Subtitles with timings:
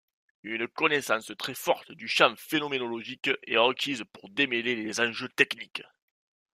[0.41, 5.83] Une connaissance très forte du champ phénoménologique est requise pour démêler les enjeux techniques.